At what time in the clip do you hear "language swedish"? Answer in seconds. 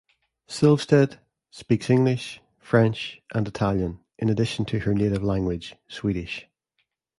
5.21-6.47